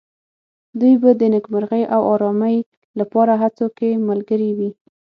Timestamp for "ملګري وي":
4.07-4.69